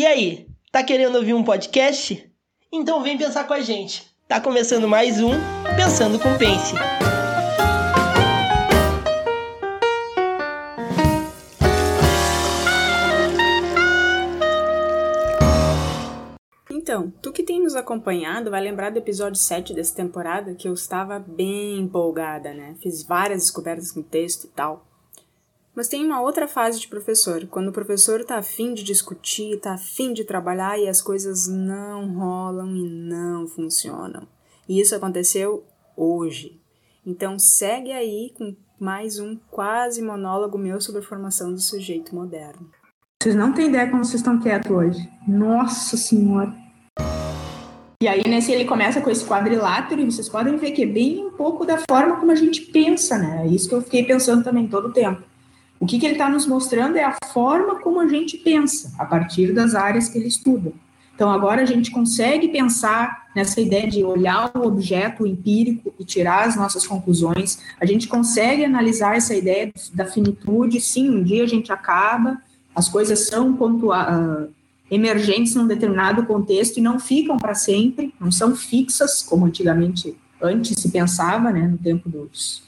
E 0.00 0.06
aí, 0.06 0.46
tá 0.72 0.82
querendo 0.82 1.16
ouvir 1.16 1.34
um 1.34 1.44
podcast? 1.44 2.26
Então 2.72 3.02
vem 3.02 3.18
pensar 3.18 3.46
com 3.46 3.52
a 3.52 3.60
gente. 3.60 4.10
Tá 4.26 4.40
começando 4.40 4.88
mais 4.88 5.20
um 5.20 5.32
Pensando 5.76 6.18
com 6.18 6.38
Pense. 6.38 6.74
Então, 16.70 17.12
tu 17.20 17.30
que 17.30 17.42
tem 17.42 17.62
nos 17.62 17.76
acompanhado 17.76 18.50
vai 18.50 18.62
lembrar 18.62 18.88
do 18.88 18.98
episódio 18.98 19.38
7 19.38 19.74
dessa 19.74 19.94
temporada 19.94 20.54
que 20.54 20.66
eu 20.66 20.72
estava 20.72 21.18
bem 21.18 21.78
empolgada, 21.78 22.54
né? 22.54 22.74
Fiz 22.80 23.02
várias 23.02 23.42
descobertas 23.42 23.92
com 23.92 24.02
texto 24.02 24.44
e 24.44 24.48
tal. 24.48 24.89
Mas 25.74 25.88
tem 25.88 26.04
uma 26.04 26.20
outra 26.20 26.48
fase 26.48 26.80
de 26.80 26.88
professor, 26.88 27.46
quando 27.46 27.68
o 27.68 27.72
professor 27.72 28.24
tá 28.24 28.38
afim 28.38 28.74
de 28.74 28.82
discutir, 28.82 29.60
tá 29.60 29.74
afim 29.74 30.12
de 30.12 30.24
trabalhar 30.24 30.78
e 30.78 30.88
as 30.88 31.00
coisas 31.00 31.46
não 31.46 32.12
rolam 32.14 32.76
e 32.76 32.88
não 32.88 33.46
funcionam. 33.46 34.26
E 34.68 34.80
isso 34.80 34.94
aconteceu 34.94 35.64
hoje. 35.96 36.60
Então 37.06 37.38
segue 37.38 37.92
aí 37.92 38.32
com 38.36 38.54
mais 38.78 39.18
um 39.18 39.36
quase 39.50 40.02
monólogo 40.02 40.58
meu 40.58 40.80
sobre 40.80 41.00
a 41.00 41.04
formação 41.04 41.52
do 41.52 41.60
sujeito 41.60 42.14
moderno. 42.14 42.70
Vocês 43.22 43.36
não 43.36 43.52
têm 43.52 43.68
ideia 43.68 43.88
como 43.90 44.04
vocês 44.04 44.20
estão 44.20 44.40
quietos 44.40 44.70
hoje. 44.70 45.08
Nossa 45.28 45.96
Senhora! 45.96 46.52
E 48.02 48.08
aí, 48.08 48.22
nesse, 48.26 48.50
ele 48.50 48.64
começa 48.64 48.98
com 49.02 49.10
esse 49.10 49.26
quadrilátero, 49.26 50.00
e 50.00 50.10
vocês 50.10 50.26
podem 50.26 50.56
ver 50.56 50.70
que 50.70 50.84
é 50.84 50.86
bem 50.86 51.26
um 51.26 51.32
pouco 51.32 51.66
da 51.66 51.76
forma 51.86 52.16
como 52.16 52.32
a 52.32 52.34
gente 52.34 52.62
pensa, 52.62 53.18
né? 53.18 53.42
É 53.44 53.46
isso 53.46 53.68
que 53.68 53.74
eu 53.74 53.82
fiquei 53.82 54.04
pensando 54.04 54.42
também 54.42 54.66
todo 54.66 54.88
o 54.88 54.92
tempo. 54.92 55.22
O 55.80 55.86
que, 55.86 55.98
que 55.98 56.04
ele 56.04 56.14
está 56.14 56.28
nos 56.28 56.46
mostrando 56.46 56.96
é 56.96 57.04
a 57.04 57.16
forma 57.32 57.80
como 57.80 58.00
a 58.00 58.06
gente 58.06 58.36
pensa, 58.36 58.92
a 58.98 59.06
partir 59.06 59.54
das 59.54 59.74
áreas 59.74 60.10
que 60.10 60.18
ele 60.18 60.28
estuda. 60.28 60.72
Então, 61.14 61.30
agora 61.30 61.62
a 61.62 61.66
gente 61.66 61.90
consegue 61.90 62.48
pensar 62.48 63.28
nessa 63.34 63.60
ideia 63.60 63.88
de 63.88 64.04
olhar 64.04 64.50
o 64.54 64.66
objeto 64.66 65.26
empírico 65.26 65.92
e 65.98 66.04
tirar 66.04 66.46
as 66.46 66.54
nossas 66.54 66.86
conclusões. 66.86 67.58
A 67.80 67.86
gente 67.86 68.08
consegue 68.08 68.62
analisar 68.62 69.16
essa 69.16 69.34
ideia 69.34 69.72
da 69.92 70.04
finitude. 70.04 70.80
Sim, 70.80 71.10
um 71.10 71.22
dia 71.22 71.44
a 71.44 71.46
gente 71.46 71.72
acaba, 71.72 72.40
as 72.74 72.88
coisas 72.88 73.26
são 73.26 73.54
pontua 73.54 74.48
emergentes 74.90 75.54
num 75.54 75.66
determinado 75.66 76.26
contexto 76.26 76.78
e 76.78 76.82
não 76.82 76.98
ficam 76.98 77.38
para 77.38 77.54
sempre, 77.54 78.12
não 78.20 78.32
são 78.32 78.56
fixas, 78.56 79.22
como 79.22 79.46
antigamente, 79.46 80.16
antes 80.42 80.80
se 80.80 80.90
pensava, 80.90 81.52
né, 81.52 81.68
no 81.68 81.78
tempo 81.78 82.08
dos, 82.08 82.62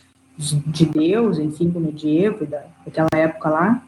de 0.50 0.86
Deus, 0.86 1.38
enfim, 1.38 1.68
do 1.68 1.80
medievo, 1.80 2.46
da, 2.46 2.64
daquela 2.84 3.08
época 3.14 3.48
lá. 3.48 3.86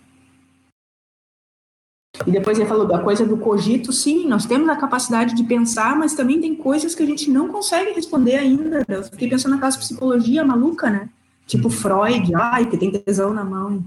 E 2.26 2.30
depois 2.30 2.58
ele 2.58 2.68
falou 2.68 2.86
da 2.86 3.00
coisa 3.00 3.26
do 3.26 3.36
cogito, 3.36 3.92
sim, 3.92 4.26
nós 4.26 4.46
temos 4.46 4.68
a 4.68 4.76
capacidade 4.76 5.34
de 5.34 5.42
pensar, 5.42 5.96
mas 5.96 6.14
também 6.14 6.40
tem 6.40 6.54
coisas 6.54 6.94
que 6.94 7.02
a 7.02 7.06
gente 7.06 7.28
não 7.28 7.48
consegue 7.48 7.92
responder 7.92 8.36
ainda. 8.36 8.84
Eu 8.88 9.02
fiquei 9.02 9.28
pensando 9.28 9.52
naquelas 9.52 9.76
psicologia 9.76 10.44
maluca, 10.44 10.88
né? 10.88 11.08
Tipo 11.46 11.68
Freud, 11.68 12.32
ai, 12.36 12.66
que 12.66 12.76
tem 12.76 12.90
tesão 12.90 13.34
na 13.34 13.44
mão. 13.44 13.84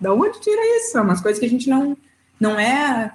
Da 0.00 0.12
onde 0.12 0.40
tira 0.40 0.60
isso? 0.78 0.98
É 0.98 1.00
umas 1.00 1.20
coisas 1.20 1.38
que 1.38 1.46
a 1.46 1.48
gente 1.48 1.70
não, 1.70 1.96
não 2.40 2.58
é 2.58 3.12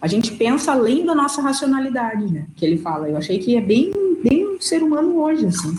a 0.00 0.06
gente 0.06 0.32
pensa 0.32 0.72
além 0.72 1.04
da 1.04 1.14
nossa 1.14 1.40
racionalidade, 1.40 2.32
né? 2.32 2.46
Que 2.54 2.64
ele 2.66 2.78
fala. 2.78 3.08
Eu 3.08 3.16
achei 3.16 3.38
que 3.38 3.56
é 3.56 3.60
bem, 3.60 3.92
bem 4.22 4.46
um 4.46 4.60
ser 4.60 4.82
humano 4.82 5.20
hoje, 5.20 5.46
assim. 5.46 5.74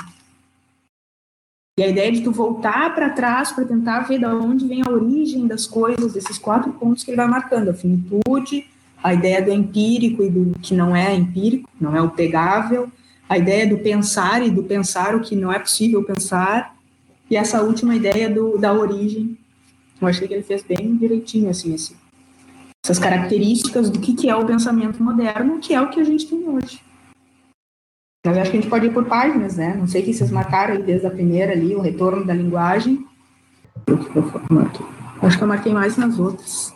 E 1.77 1.83
a 1.83 1.87
ideia 1.87 2.11
de 2.11 2.21
tu 2.21 2.31
voltar 2.31 2.95
para 2.95 3.11
trás 3.11 3.51
para 3.51 3.63
tentar 3.63 3.99
ver 4.01 4.17
de 4.17 4.25
onde 4.25 4.67
vem 4.67 4.81
a 4.81 4.89
origem 4.89 5.45
das 5.45 5.67
coisas, 5.67 6.15
esses 6.15 6.39
quatro 6.39 6.71
pontos 6.73 7.03
que 7.03 7.11
ele 7.11 7.17
vai 7.17 7.27
marcando: 7.27 7.69
a 7.69 7.73
finitude, 7.73 8.65
a 9.03 9.13
ideia 9.13 9.43
do 9.43 9.51
empírico 9.51 10.23
e 10.23 10.29
do 10.29 10.57
que 10.59 10.73
não 10.73 10.95
é 10.95 11.13
empírico, 11.13 11.69
não 11.79 11.95
é 11.95 12.01
o 12.01 12.09
pegável, 12.09 12.91
a 13.29 13.37
ideia 13.37 13.67
do 13.67 13.77
pensar 13.77 14.45
e 14.45 14.49
do 14.49 14.63
pensar 14.63 15.15
o 15.15 15.19
que 15.19 15.35
não 15.35 15.51
é 15.51 15.59
possível 15.59 16.03
pensar, 16.03 16.75
e 17.29 17.37
essa 17.37 17.61
última 17.61 17.95
ideia 17.95 18.27
do, 18.27 18.57
da 18.57 18.73
origem. 18.73 19.37
Eu 20.01 20.07
achei 20.07 20.27
que 20.27 20.33
ele 20.33 20.43
fez 20.43 20.63
bem 20.63 20.95
direitinho, 20.95 21.49
assim, 21.49 21.73
assim 21.73 21.95
essas 22.87 22.99
características 22.99 23.89
do 23.89 23.99
que, 23.99 24.13
que 24.13 24.29
é 24.29 24.35
o 24.35 24.45
pensamento 24.45 25.03
moderno, 25.03 25.59
que 25.59 25.73
é 25.73 25.81
o 25.81 25.89
que 25.89 25.99
a 25.99 26.03
gente 26.05 26.25
tem 26.25 26.47
hoje. 26.47 26.79
Mas 28.27 28.37
acho 28.39 28.51
que 28.51 28.57
a 28.57 28.61
gente 28.61 28.69
pode 28.69 28.87
ir 28.87 28.93
por 28.93 29.05
páginas, 29.05 29.55
né? 29.55 29.73
Não 29.73 29.87
sei 29.87 30.03
que 30.03 30.13
vocês 30.13 30.29
marcaram 30.29 30.73
aí 30.73 30.83
desde 30.83 31.07
a 31.07 31.11
primeira 31.11 31.53
ali, 31.53 31.73
o 31.73 31.79
retorno 31.79 32.25
da 32.25 32.33
linguagem. 32.33 33.07
Acho 35.21 35.37
que 35.37 35.43
eu 35.43 35.47
marquei 35.47 35.71
mais 35.71 35.95
nas 35.95 36.19
outras. 36.19 36.75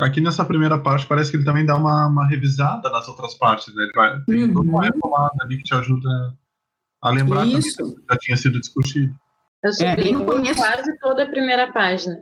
Aqui 0.00 0.20
nessa 0.20 0.44
primeira 0.44 0.78
parte 0.78 1.04
parece 1.04 1.32
que 1.32 1.36
ele 1.36 1.44
também 1.44 1.66
dá 1.66 1.74
uma, 1.74 2.06
uma 2.06 2.28
revisada 2.28 2.88
nas 2.90 3.08
outras 3.08 3.34
partes, 3.34 3.74
né? 3.74 3.82
Ele 3.82 3.92
vai, 3.92 4.20
tem 4.20 4.44
uhum. 4.44 4.60
uma 4.60 4.84
retomada 4.84 5.34
ali 5.40 5.56
que 5.56 5.64
te 5.64 5.74
ajuda 5.74 6.08
a 7.02 7.10
lembrar 7.10 7.44
Isso. 7.44 7.96
que 7.96 8.02
já 8.08 8.16
tinha 8.16 8.36
sido 8.36 8.60
discutido. 8.60 9.12
Eu 9.64 9.72
subi 9.72 10.48
é, 10.48 10.54
quase 10.54 10.96
toda 11.00 11.24
a 11.24 11.28
primeira 11.28 11.72
página. 11.72 12.20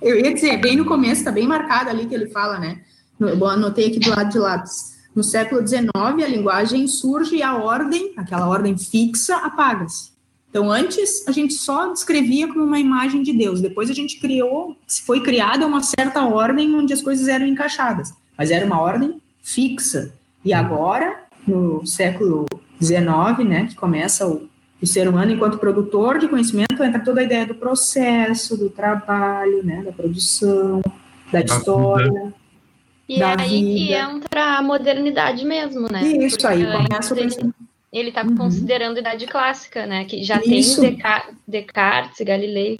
Eu 0.00 0.18
ia 0.18 0.32
dizer, 0.32 0.56
bem 0.56 0.74
no 0.74 0.86
começo, 0.86 1.16
está 1.20 1.30
bem 1.30 1.46
marcado 1.46 1.90
ali 1.90 2.06
que 2.06 2.14
ele 2.14 2.30
fala, 2.30 2.58
né? 2.58 2.82
Eu 3.20 3.46
anotei 3.46 3.88
aqui 3.88 4.00
do 4.00 4.08
lado 4.08 4.30
de 4.30 4.38
lápis. 4.38 4.93
No 5.14 5.22
século 5.22 5.66
XIX, 5.66 5.90
a 5.94 6.28
linguagem 6.28 6.86
surge 6.88 7.36
e 7.36 7.42
a 7.42 7.56
ordem, 7.56 8.12
aquela 8.16 8.48
ordem 8.48 8.76
fixa, 8.76 9.36
apaga-se. 9.36 10.12
Então, 10.50 10.70
antes, 10.70 11.26
a 11.26 11.32
gente 11.32 11.54
só 11.54 11.92
descrevia 11.92 12.46
como 12.46 12.64
uma 12.64 12.78
imagem 12.78 13.22
de 13.22 13.32
Deus. 13.32 13.60
Depois, 13.60 13.90
a 13.90 13.94
gente 13.94 14.20
criou, 14.20 14.76
foi 15.04 15.20
criada 15.20 15.66
uma 15.66 15.82
certa 15.82 16.24
ordem 16.24 16.74
onde 16.74 16.92
as 16.92 17.02
coisas 17.02 17.28
eram 17.28 17.46
encaixadas. 17.46 18.12
Mas 18.36 18.50
era 18.50 18.64
uma 18.64 18.80
ordem 18.80 19.20
fixa. 19.42 20.12
E 20.44 20.52
agora, 20.52 21.24
no 21.46 21.84
século 21.86 22.46
XIX, 22.80 23.48
né, 23.48 23.66
que 23.66 23.74
começa 23.74 24.26
o 24.26 24.48
o 24.84 24.86
ser 24.86 25.08
humano 25.08 25.32
enquanto 25.32 25.58
produtor 25.58 26.18
de 26.18 26.28
conhecimento 26.28 26.82
entra 26.82 27.00
toda 27.00 27.20
a 27.20 27.24
ideia 27.24 27.46
do 27.46 27.54
processo, 27.54 28.56
do 28.56 28.68
trabalho, 28.68 29.64
né, 29.64 29.82
da 29.82 29.90
produção, 29.92 30.82
da 31.32 31.40
história. 31.40 32.34
E 33.08 33.22
é 33.22 33.24
aí 33.24 33.62
vida. 33.62 33.76
que 33.76 33.92
entra 33.94 34.58
a 34.58 34.62
modernidade 34.62 35.44
mesmo, 35.44 35.90
né? 35.90 36.02
Isso 36.02 36.38
Porque 36.38 36.46
aí 36.46 36.64
começa 36.64 37.18
ele, 37.18 37.52
ele 37.92 38.08
está 38.08 38.22
uhum. 38.22 38.36
considerando 38.36 38.96
a 38.96 39.00
idade 39.00 39.26
clássica, 39.26 39.86
né? 39.86 40.04
Que 40.04 40.22
já 40.24 40.40
Isso. 40.44 40.80
tem 40.80 40.98
Descartes, 41.46 42.26
Galilei. 42.26 42.78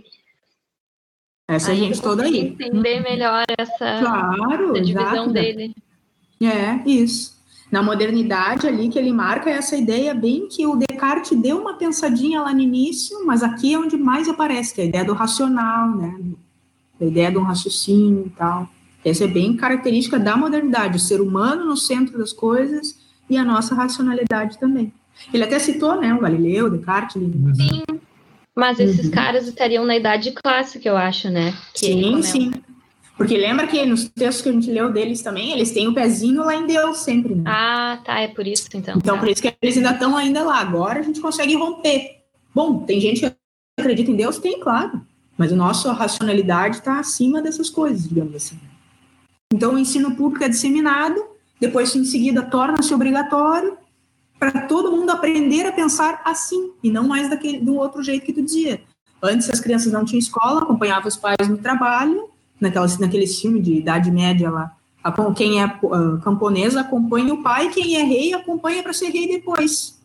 Essa 1.49 1.73
aí 1.73 1.79
gente 1.79 2.01
toda 2.01 2.25
aí. 2.25 2.39
Entender 2.39 3.01
melhor 3.01 3.45
essa, 3.59 3.99
claro, 4.01 4.71
essa 4.73 4.81
divisão 4.81 5.12
exato. 5.12 5.33
dele. 5.33 5.75
É, 6.41 6.89
isso 6.89 7.35
na 7.75 7.83
modernidade 7.83 8.69
ali 8.69 8.89
que 8.89 8.97
ele 8.97 9.12
marca 9.12 9.51
essa 9.51 9.77
ideia 9.77 10.15
bem 10.15 10.47
que 10.47 10.65
o 10.65 10.77
Descartes 10.77 11.37
deu 11.37 11.61
uma 11.61 11.75
pensadinha 11.75 12.41
lá 12.41 12.55
no 12.55 12.61
início, 12.61 13.27
mas 13.27 13.43
aqui 13.43 13.75
é 13.75 13.79
onde 13.79 13.97
mais 13.97 14.29
aparece, 14.29 14.73
que 14.73 14.81
é 14.81 14.85
a 14.85 14.87
ideia 14.87 15.05
do 15.05 15.12
racional, 15.12 15.91
né? 15.97 16.21
A 17.01 17.05
ideia 17.05 17.33
de 17.33 17.37
um 17.37 17.43
raciocínio 17.43 18.27
e 18.27 18.31
tal. 18.31 18.69
Essa 19.04 19.25
é 19.25 19.28
bem 19.28 19.56
característica 19.56 20.19
da 20.19 20.37
modernidade, 20.37 20.97
o 20.97 21.00
ser 21.00 21.20
humano 21.20 21.66
no 21.66 21.76
centro 21.76 22.19
das 22.19 22.32
coisas 22.32 22.98
e 23.28 23.37
a 23.37 23.44
nossa 23.44 23.75
racionalidade 23.75 24.59
também. 24.59 24.92
Ele 25.32 25.44
até 25.44 25.59
citou, 25.59 26.00
né, 26.00 26.12
o 26.15 26.20
Galileu, 26.20 26.70
Descartes. 26.70 27.16
Ele... 27.16 27.32
Sim, 27.54 27.82
mas 28.54 28.78
esses 28.78 29.06
uhum. 29.06 29.10
caras 29.10 29.47
estariam 29.47 29.84
na 29.84 29.97
idade 29.97 30.32
clássica, 30.32 30.88
eu 30.88 30.97
acho, 30.97 31.28
né? 31.28 31.53
Que 31.72 31.87
sim, 31.87 32.22
sim. 32.22 32.53
Porque 33.16 33.37
lembra 33.37 33.66
que 33.66 33.84
nos 33.87 34.09
textos 34.09 34.43
que 34.43 34.48
a 34.48 34.53
gente 34.53 34.70
leu 34.70 34.93
deles 34.93 35.22
também, 35.22 35.53
eles 35.53 35.70
têm 35.70 35.87
o 35.87 35.94
pezinho 35.94 36.44
lá 36.44 36.54
em 36.54 36.66
Deus 36.66 36.98
sempre, 36.98 37.34
né? 37.34 37.44
Ah, 37.47 37.98
tá, 38.04 38.20
é 38.20 38.28
por 38.28 38.47
isso 38.47 38.66
então. 38.75 38.97
Então, 38.97 39.14
tá. 39.14 39.20
por 39.20 39.28
isso 39.28 39.41
que 39.41 39.54
eles 39.62 39.76
ainda 39.76 39.91
estão 39.91 40.16
ainda 40.16 40.43
lá. 40.43 40.59
Agora 40.59 41.00
a 41.00 41.03
gente 41.03 41.20
consegue 41.20 41.54
romper. 41.54 42.22
Bom, 42.53 42.81
tem 42.81 43.00
gente 43.00 43.20
que 43.20 43.32
acredita 43.78 44.10
em 44.10 44.16
Deus? 44.16 44.38
Tem, 44.38 44.59
claro. 44.59 45.00
Mas 45.37 45.53
a 45.53 45.56
nossa 45.56 45.93
racionalidade 45.93 46.76
está 46.76 46.98
acima 46.98 47.41
dessas 47.41 47.70
coisas, 47.70 48.09
digamos 48.09 48.34
assim. 48.34 48.59
Então, 49.54 49.75
o 49.75 49.78
ensino 49.78 50.16
público 50.16 50.42
é 50.42 50.48
disseminado, 50.48 51.25
depois, 51.60 51.94
em 51.94 52.05
seguida, 52.05 52.43
torna-se 52.43 52.93
obrigatório 52.93 53.79
para 54.37 54.62
todo 54.62 54.90
mundo 54.90 55.11
aprender 55.11 55.64
a 55.64 55.70
pensar 55.70 56.20
assim, 56.25 56.73
e 56.82 56.90
não 56.90 57.06
mais 57.06 57.31
daquele, 57.31 57.61
do 57.61 57.76
outro 57.76 58.02
jeito 58.02 58.26
que 58.26 58.32
tu 58.32 58.43
dizia. 58.43 58.82
Antes, 59.23 59.49
as 59.49 59.61
crianças 59.61 59.93
não 59.93 60.05
tinham 60.05 60.19
escola, 60.19 60.62
acompanhavam 60.62 61.06
os 61.06 61.17
pais 61.17 61.49
no 61.49 61.56
trabalho, 61.56 62.29
naquela, 62.61 62.88
naquele 62.99 63.29
filme 63.29 63.62
de 63.62 63.75
Idade 63.75 64.11
Média 64.11 64.50
lá. 64.50 64.76
Quem 65.37 65.62
é 65.62 65.67
uh, 65.67 66.19
camponesa 66.20 66.81
acompanha 66.81 67.32
o 67.32 67.40
pai, 67.40 67.69
quem 67.69 67.94
é 67.94 68.02
rei 68.02 68.34
acompanha 68.34 68.82
para 68.82 68.93
ser 68.93 69.11
rei 69.11 69.29
depois. 69.29 70.00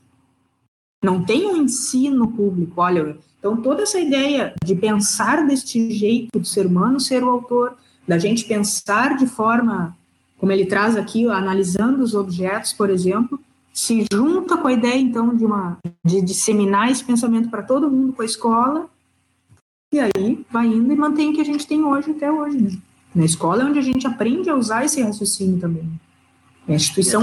Não 1.04 1.24
tem 1.24 1.48
um 1.48 1.58
ensino 1.58 2.28
público, 2.28 2.80
olha. 2.80 3.18
Então, 3.40 3.58
toda 3.58 3.82
essa 3.82 4.00
ideia 4.00 4.54
de 4.64 4.76
pensar 4.76 5.48
deste 5.48 5.92
jeito, 5.92 6.38
do 6.38 6.46
ser 6.46 6.68
humano 6.68 7.00
ser 7.00 7.24
o 7.24 7.30
autor, 7.30 7.76
da 8.10 8.18
gente 8.18 8.46
pensar 8.46 9.16
de 9.16 9.28
forma, 9.28 9.96
como 10.40 10.52
ele 10.52 10.66
traz 10.66 10.98
aqui, 10.98 11.28
analisando 11.28 12.02
os 12.02 12.16
objetos, 12.16 12.74
por 12.74 12.90
exemplo, 12.90 13.40
se 13.72 14.04
junta 14.12 14.58
com 14.58 14.68
a 14.68 14.74
ideia, 14.74 15.00
então, 15.00 15.36
de, 15.36 15.46
uma, 15.46 15.78
de 16.04 16.20
disseminar 16.20 16.90
esse 16.90 17.04
pensamento 17.04 17.50
para 17.50 17.62
todo 17.62 17.90
mundo 17.90 18.12
com 18.12 18.24
a 18.24 18.26
escola, 18.26 18.90
e 19.94 20.00
aí 20.00 20.44
vai 20.50 20.66
indo 20.66 20.92
e 20.92 20.96
mantém 20.96 21.30
o 21.30 21.34
que 21.36 21.42
a 21.42 21.46
gente 21.46 21.68
tem 21.68 21.84
hoje 21.84 22.10
até 22.10 22.32
hoje, 22.32 22.58
né? 22.58 22.72
Na 23.14 23.26
escola 23.26 23.62
é 23.62 23.66
onde 23.66 23.78
a 23.78 23.84
gente 23.84 24.08
aprende 24.08 24.50
a 24.50 24.56
usar 24.56 24.86
esse 24.86 25.00
raciocínio 25.04 25.60
também. 25.60 25.88
É 26.68 26.74
a 26.74 26.76
instituição. 26.76 27.22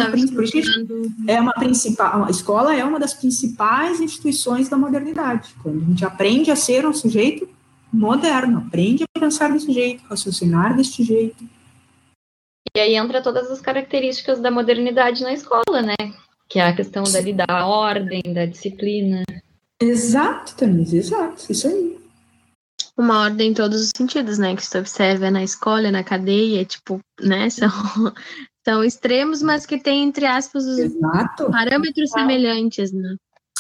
É 1.27 1.41
uma 1.41 1.53
principal. 1.53 2.25
A 2.25 2.31
escola 2.31 2.75
é 2.75 2.85
uma 2.85 2.99
das 2.99 3.15
principais 3.15 4.01
instituições 4.01 4.69
da 4.69 4.77
modernidade. 4.77 5.55
Quando 5.63 5.83
a 5.83 5.85
gente 5.85 6.05
aprende 6.05 6.51
a 6.51 6.57
ser 6.57 6.87
um 6.87 6.93
sujeito 6.93 7.49
moderno, 7.93 8.59
aprende 8.59 9.05
a 9.05 9.21
pensar 9.21 9.53
desse 9.53 9.73
jeito, 9.73 10.05
raciocinar 10.09 10.77
deste 10.77 11.03
jeito. 11.03 11.45
E 12.75 12.81
aí 12.81 12.95
entra 12.95 13.23
todas 13.23 13.51
as 13.51 13.61
características 13.61 14.41
da 14.41 14.51
modernidade 14.51 15.23
na 15.23 15.33
escola, 15.33 15.83
né? 15.83 15.95
Que 16.49 16.59
é 16.59 16.69
a 16.69 16.77
questão 16.77 17.05
dali 17.05 17.33
da 17.33 17.67
ordem, 17.67 18.23
da 18.35 18.45
disciplina. 18.45 19.23
Exato, 19.81 20.55
Tanise, 20.57 20.99
exato, 20.99 21.51
isso 21.51 21.69
aí. 21.69 21.99
Uma 22.97 23.23
ordem 23.23 23.51
em 23.51 23.55
todos 23.55 23.81
os 23.83 23.91
sentidos, 23.97 24.39
né? 24.39 24.57
Que 24.57 24.65
você 24.65 24.79
observa 24.79 25.31
na 25.31 25.43
escola, 25.43 25.91
na 25.91 26.03
cadeia, 26.03 26.65
tipo, 26.65 27.01
né? 27.21 27.49
São, 27.51 27.69
são 28.67 28.85
extremos, 28.85 29.43
mas 29.43 29.67
que 29.67 29.79
tem, 29.79 30.05
entre 30.05 30.27
aspas, 30.27 30.65
os 30.65 30.79
exato. 30.79 31.51
parâmetros 31.51 32.11
exato. 32.11 32.21
semelhantes, 32.21 32.93
né? 32.93 33.17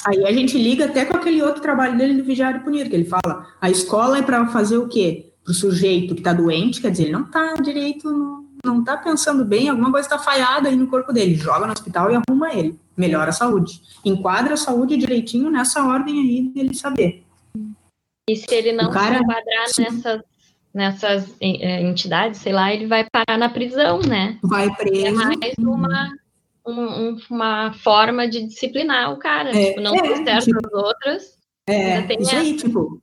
Aí 0.07 0.25
a 0.25 0.33
gente 0.33 0.57
liga 0.57 0.85
até 0.85 1.05
com 1.05 1.17
aquele 1.17 1.43
outro 1.43 1.61
trabalho 1.61 1.99
dele 1.99 2.15
do 2.15 2.25
Vigiar 2.25 2.57
e 2.57 2.61
Punir, 2.61 2.89
que 2.89 2.95
ele 2.95 3.05
fala, 3.05 3.47
a 3.61 3.69
escola 3.69 4.19
é 4.19 4.23
para 4.23 4.47
fazer 4.49 4.79
o 4.79 4.89
quê? 4.89 5.33
Para 5.43 5.51
o 5.51 5.55
sujeito 5.55 6.15
que 6.15 6.21
está 6.21 6.33
doente, 6.33 6.81
quer 6.81 6.91
dizer, 6.91 7.05
ele 7.05 7.13
não 7.13 7.23
está 7.23 7.55
direito 7.55 8.47
não 8.67 8.83
tá 8.83 8.97
pensando 8.97 9.45
bem, 9.45 9.69
alguma 9.69 9.93
coisa 9.93 10.07
está 10.07 10.19
falhada 10.19 10.69
aí 10.69 10.77
no 10.77 10.89
corpo 10.89 11.13
dele, 11.13 11.35
joga 11.35 11.67
no 11.67 11.73
hospital 11.73 12.11
e 12.11 12.17
arruma 12.17 12.53
ele, 12.53 12.79
melhora 12.97 13.31
a 13.31 13.33
saúde. 13.33 13.81
Enquadra 14.05 14.55
a 14.55 14.57
saúde 14.57 14.97
direitinho 14.97 15.51
nessa 15.51 15.85
ordem 15.87 16.21
aí 16.21 16.49
dele 16.49 16.75
saber. 16.75 17.25
E 18.29 18.35
se 18.35 18.53
ele 18.53 18.73
não 18.73 18.91
cara, 18.91 19.19
se 19.19 19.23
enquadrar 19.23 19.67
nessas, 19.79 20.23
nessas 20.75 21.37
é, 21.41 21.81
entidades, 21.81 22.41
sei 22.41 22.53
lá, 22.53 22.75
ele 22.75 22.87
vai 22.87 23.07
parar 23.09 23.39
na 23.39 23.49
prisão, 23.49 24.01
né? 24.01 24.39
Vai 24.43 24.75
preso. 24.75 25.07
É 25.07 25.11
mais 25.13 25.55
uma, 25.59 26.11
um, 26.67 27.17
uma 27.31 27.73
forma 27.73 28.29
de 28.29 28.47
disciplinar 28.47 29.13
o 29.13 29.19
cara. 29.19 29.51
É, 29.51 29.71
tipo, 29.71 29.81
não 29.81 29.95
é, 29.95 30.25
certo 30.25 30.45
tipo, 30.45 30.67
as 30.67 30.73
outras. 30.73 31.37
É, 31.69 32.01
isso 32.21 32.31
essa. 32.31 32.39
aí, 32.39 32.57
tipo, 32.57 33.01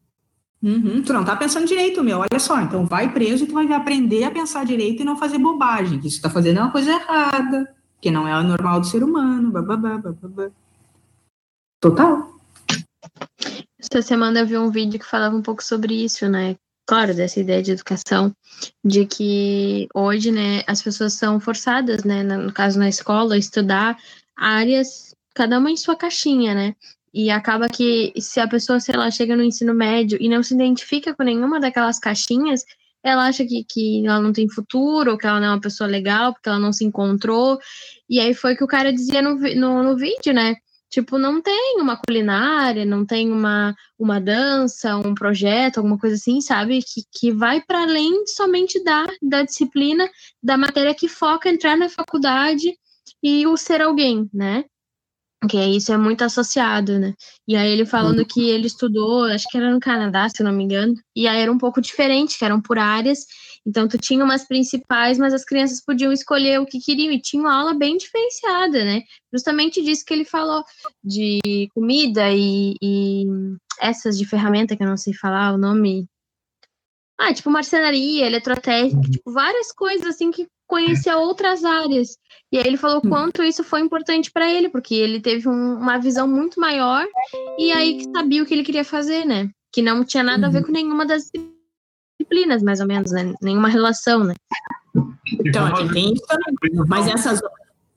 Uhum, 0.63 1.03
tu 1.03 1.11
não 1.11 1.25
tá 1.25 1.35
pensando 1.35 1.67
direito, 1.67 2.01
meu. 2.01 2.19
Olha 2.19 2.39
só, 2.39 2.61
então 2.61 2.85
vai 2.85 3.11
preso 3.11 3.43
e 3.43 3.47
tu 3.47 3.53
vai 3.53 3.69
aprender 3.73 4.23
a 4.23 4.31
pensar 4.31 4.65
direito 4.65 5.01
e 5.01 5.05
não 5.05 5.17
fazer 5.17 5.37
bobagem. 5.37 5.99
Que 5.99 6.07
isso 6.07 6.21
tá 6.21 6.29
fazendo 6.29 6.59
é 6.59 6.61
uma 6.61 6.71
coisa 6.71 6.89
errada, 6.89 7.75
que 7.99 8.09
não 8.09 8.25
é 8.25 8.39
o 8.39 8.43
normal 8.43 8.79
do 8.79 8.87
ser 8.87 9.03
humano. 9.03 9.51
Bababá, 9.51 9.97
bababá. 9.97 10.49
Total. 11.81 12.39
Essa 13.77 14.01
semana 14.01 14.39
eu 14.39 14.47
vi 14.47 14.57
um 14.57 14.71
vídeo 14.71 14.97
que 14.97 15.05
falava 15.05 15.35
um 15.35 15.41
pouco 15.41 15.61
sobre 15.61 16.01
isso, 16.01 16.29
né? 16.29 16.55
Claro, 16.85 17.13
dessa 17.13 17.39
ideia 17.39 17.63
de 17.63 17.71
educação, 17.71 18.35
de 18.83 19.05
que 19.05 19.87
hoje, 19.93 20.31
né, 20.31 20.63
as 20.67 20.81
pessoas 20.81 21.13
são 21.13 21.39
forçadas, 21.39 22.03
né, 22.03 22.23
no 22.23 22.51
caso 22.51 22.77
na 22.77 22.89
escola, 22.89 23.35
a 23.35 23.37
estudar 23.37 23.97
áreas, 24.35 25.15
cada 25.33 25.59
uma 25.59 25.71
em 25.71 25.77
sua 25.77 25.95
caixinha, 25.95 26.53
né? 26.53 26.75
E 27.13 27.29
acaba 27.29 27.69
que 27.69 28.11
se 28.19 28.39
a 28.39 28.47
pessoa, 28.47 28.79
sei 28.79 28.95
lá, 28.97 29.09
chega 29.11 29.35
no 29.35 29.43
ensino 29.43 29.73
médio 29.73 30.17
e 30.19 30.27
não 30.27 30.43
se 30.43 30.53
identifica 30.53 31.13
com 31.13 31.23
nenhuma 31.23 31.59
daquelas 31.59 31.99
caixinhas, 31.99 32.63
ela 33.03 33.27
acha 33.27 33.45
que, 33.45 33.63
que 33.63 34.05
ela 34.05 34.19
não 34.19 34.33
tem 34.33 34.49
futuro, 34.49 35.11
ou 35.11 35.17
que 35.17 35.27
ela 35.27 35.39
não 35.39 35.47
é 35.47 35.51
uma 35.51 35.61
pessoa 35.61 35.87
legal, 35.89 36.33
porque 36.33 36.49
ela 36.49 36.59
não 36.59 36.73
se 36.73 36.83
encontrou. 36.85 37.59
E 38.09 38.19
aí 38.19 38.33
foi 38.33 38.55
que 38.55 38.63
o 38.63 38.67
cara 38.67 38.91
dizia 38.91 39.21
no, 39.21 39.35
no, 39.35 39.83
no 39.83 39.97
vídeo, 39.97 40.33
né? 40.33 40.55
Tipo, 40.93 41.17
não 41.17 41.41
tem 41.41 41.81
uma 41.81 41.97
culinária, 41.97 42.85
não 42.85 43.03
tem 43.03 43.31
uma, 43.31 43.73
uma 43.97 44.21
dança, 44.21 44.95
um 44.95 45.15
projeto, 45.15 45.79
alguma 45.79 45.97
coisa 45.97 46.15
assim, 46.15 46.39
sabe? 46.39 46.83
Que, 46.83 47.01
que 47.11 47.31
vai 47.31 47.59
para 47.61 47.81
além 47.81 48.27
somente 48.27 48.79
da, 48.83 49.07
da 49.19 49.41
disciplina, 49.41 50.07
da 50.41 50.55
matéria 50.55 50.93
que 50.93 51.07
foca 51.07 51.49
entrar 51.49 51.75
na 51.75 51.89
faculdade 51.89 52.77
e 53.23 53.47
o 53.47 53.57
ser 53.57 53.81
alguém, 53.81 54.29
né? 54.31 54.65
Que 55.47 55.57
isso 55.57 55.91
é 55.91 55.97
muito 55.97 56.23
associado, 56.23 56.99
né? 56.99 57.13
E 57.47 57.55
aí 57.55 57.71
ele 57.71 57.85
falando 57.85 58.19
uhum. 58.19 58.25
que 58.25 58.49
ele 58.49 58.67
estudou, 58.67 59.25
acho 59.25 59.47
que 59.49 59.57
era 59.57 59.71
no 59.71 59.79
Canadá, 59.79 60.27
se 60.29 60.41
eu 60.41 60.45
não 60.45 60.53
me 60.53 60.63
engano, 60.63 60.93
e 61.15 61.27
aí 61.27 61.41
era 61.41 61.51
um 61.51 61.57
pouco 61.57 61.81
diferente, 61.81 62.37
que 62.37 62.45
eram 62.45 62.61
por 62.61 62.77
áreas, 62.77 63.25
então 63.65 63.87
tu 63.87 63.97
tinha 63.97 64.23
umas 64.23 64.45
principais, 64.47 65.17
mas 65.17 65.33
as 65.33 65.45
crianças 65.45 65.83
podiam 65.83 66.11
escolher 66.11 66.59
o 66.59 66.65
que 66.65 66.79
queriam, 66.79 67.11
e 67.11 67.21
tinha 67.21 67.41
uma 67.41 67.53
aula 67.53 67.73
bem 67.73 67.97
diferenciada, 67.97 68.83
né? 68.83 69.01
Justamente 69.33 69.81
disso 69.81 70.03
que 70.05 70.13
ele 70.13 70.25
falou, 70.25 70.63
de 71.03 71.69
comida 71.73 72.31
e, 72.31 72.75
e 72.81 73.25
essas 73.79 74.17
de 74.17 74.25
ferramenta, 74.25 74.75
que 74.75 74.83
eu 74.83 74.87
não 74.87 74.97
sei 74.97 75.13
falar 75.13 75.53
o 75.53 75.57
nome, 75.57 76.07
ah, 77.19 77.33
tipo 77.33 77.49
marcenaria, 77.49 78.25
eletrotécnica, 78.25 78.97
uhum. 78.97 79.11
tipo, 79.11 79.31
várias 79.31 79.71
coisas 79.71 80.07
assim 80.07 80.31
que 80.31 80.47
conhecia 80.67 81.17
outras 81.17 81.63
áreas. 81.63 82.17
E 82.51 82.57
aí 82.57 82.65
ele 82.65 82.77
falou 82.77 83.01
hum. 83.03 83.09
quanto 83.09 83.43
isso 83.43 83.63
foi 83.63 83.81
importante 83.81 84.31
para 84.31 84.51
ele, 84.51 84.69
porque 84.69 84.95
ele 84.95 85.19
teve 85.19 85.47
um, 85.47 85.75
uma 85.75 85.97
visão 85.97 86.27
muito 86.27 86.59
maior 86.59 87.05
e 87.57 87.71
aí 87.71 87.97
que 87.97 88.11
sabia 88.11 88.43
o 88.43 88.45
que 88.45 88.53
ele 88.53 88.63
queria 88.63 88.85
fazer, 88.85 89.25
né? 89.25 89.49
Que 89.71 89.81
não 89.81 90.03
tinha 90.03 90.23
nada 90.23 90.47
a 90.47 90.49
ver 90.49 90.59
uhum. 90.59 90.65
com 90.65 90.71
nenhuma 90.71 91.05
das 91.05 91.31
disciplinas, 92.19 92.61
mais 92.61 92.79
ou 92.79 92.87
menos, 92.87 93.11
né? 93.11 93.33
Nenhuma 93.41 93.69
relação, 93.69 94.23
né? 94.23 94.35
Então, 95.45 95.73
tem 95.91 96.13
isso 96.13 96.23
também. 96.27 96.85
Mas 96.87 97.07
essas, 97.07 97.41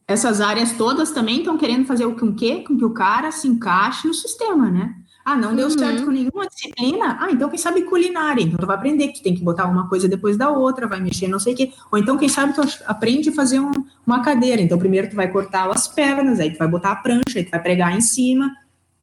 essas 0.09 0.41
áreas 0.41 0.73
todas 0.73 1.11
também 1.11 1.39
estão 1.39 1.59
querendo 1.59 1.87
fazer 1.87 2.07
o 2.07 2.17
com 2.17 2.35
quê? 2.35 2.65
Com 2.67 2.77
que 2.79 2.85
o 2.85 2.95
cara 2.95 3.31
se 3.31 3.47
encaixe 3.47 4.07
no 4.09 4.15
sistema, 4.15 4.71
né? 4.71 4.95
Ah, 5.27 5.35
não 5.35 5.57
deu 5.57 5.67
uhum. 5.67 5.77
certo 5.77 6.05
com 6.05 6.13
nenhuma 6.13 6.47
disciplina? 6.47 7.19
Ah, 7.21 7.33
então 7.33 7.49
quem 7.49 7.59
sabe 7.59 7.83
culinária. 7.83 8.41
Então 8.41 8.59
tu 8.59 8.65
vai 8.65 8.77
aprender 8.77 9.09
que 9.09 9.19
tu 9.19 9.25
tem 9.25 9.35
que 9.35 9.43
botar 9.43 9.67
uma 9.67 9.89
coisa 9.89 10.09
depois 10.09 10.37
da 10.37 10.51
outra, 10.51 10.87
vai 10.87 11.01
mexer 11.01 11.27
não 11.27 11.41
sei 11.41 11.53
o 11.53 11.57
quê. 11.57 11.73
Ou 11.91 11.99
então 11.99 12.17
quem 12.17 12.29
sabe 12.29 12.55
tu 12.55 12.61
aprende 12.87 13.31
a 13.31 13.33
fazer 13.33 13.59
um, 13.59 13.73
uma 14.07 14.23
cadeira. 14.23 14.63
Então 14.63 14.79
primeiro 14.79 15.11
tu 15.11 15.17
vai 15.17 15.29
cortar 15.29 15.69
as 15.69 15.89
pernas, 15.89 16.39
aí 16.39 16.53
tu 16.53 16.59
vai 16.59 16.69
botar 16.69 16.93
a 16.93 16.97
prancha, 16.97 17.39
aí 17.39 17.45
tu 17.45 17.51
vai 17.51 17.61
pregar 17.61 17.97
em 17.97 18.01
cima. 18.01 18.55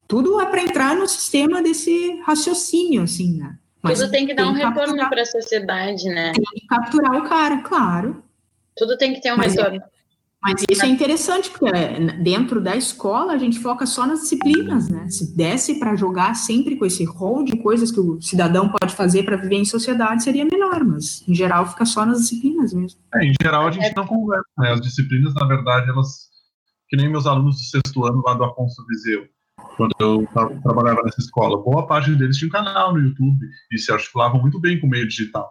Tudo 0.07 0.39
é 0.39 0.45
para 0.45 0.63
entrar 0.63 0.95
no 0.95 1.05
sistema 1.09 1.61
desse 1.61 2.21
raciocínio, 2.25 3.03
assim, 3.03 3.37
né? 3.37 3.57
Mas 3.81 3.99
Tudo 3.99 4.11
tem 4.11 4.25
que 4.25 4.33
dar 4.33 4.47
um 4.47 4.53
retorno 4.53 5.09
para 5.09 5.23
a 5.23 5.25
sociedade, 5.25 6.05
né? 6.05 6.31
Tem 6.31 6.61
que 6.61 6.67
capturar 6.67 7.17
o 7.17 7.27
cara, 7.27 7.57
claro. 7.57 8.23
Tudo 8.77 8.97
tem 8.97 9.13
que 9.13 9.19
ter 9.19 9.33
um 9.33 9.35
Mas 9.35 9.57
é 9.57 9.61
retorno. 9.61 9.83
Mas 10.43 10.61
isso 10.69 10.85
é 10.85 10.89
interessante, 10.89 11.49
porque 11.49 11.73
é, 11.73 12.17
dentro 12.17 12.59
da 12.59 12.75
escola 12.75 13.31
a 13.31 13.37
gente 13.37 13.59
foca 13.59 13.85
só 13.85 14.05
nas 14.05 14.21
disciplinas, 14.21 14.89
né? 14.89 15.09
Se 15.09 15.33
desse 15.35 15.79
para 15.79 15.95
jogar 15.95 16.35
sempre 16.35 16.75
com 16.75 16.85
esse 16.85 17.05
rol 17.05 17.45
de 17.45 17.55
coisas 17.57 17.91
que 17.91 17.99
o 17.99 18.21
cidadão 18.21 18.67
pode 18.67 18.93
fazer 18.93 19.23
para 19.23 19.37
viver 19.37 19.55
em 19.55 19.65
sociedade, 19.65 20.23
seria 20.23 20.43
melhor, 20.43 20.83
mas 20.83 21.23
em 21.27 21.33
geral 21.33 21.65
fica 21.69 21.85
só 21.85 22.05
nas 22.05 22.23
disciplinas 22.23 22.73
mesmo. 22.73 22.99
É, 23.15 23.25
em 23.25 23.33
geral 23.41 23.67
a 23.67 23.71
gente 23.71 23.95
não 23.95 24.05
conversa, 24.05 24.49
né? 24.57 24.73
As 24.73 24.81
disciplinas, 24.81 25.33
na 25.33 25.45
verdade, 25.45 25.89
elas. 25.89 26.33
Que 26.89 26.97
nem 26.97 27.09
meus 27.09 27.25
alunos 27.25 27.55
do 27.55 27.61
sexto 27.61 28.05
ano 28.05 28.21
lá 28.23 28.35
do 28.35 28.43
Afonso 28.43 28.85
Viseu, 28.87 29.25
quando 29.77 29.95
eu 29.99 30.27
trabalhava 30.61 31.01
nessa 31.03 31.21
escola, 31.21 31.63
boa 31.63 31.87
parte 31.87 32.13
deles 32.15 32.37
tinha 32.37 32.49
um 32.49 32.51
canal 32.51 32.93
no 32.93 32.99
YouTube 32.99 33.45
e 33.71 33.77
se 33.79 33.91
articulavam 33.91 34.41
muito 34.41 34.59
bem 34.59 34.79
com 34.79 34.87
o 34.87 34.89
meio 34.89 35.07
digital. 35.07 35.49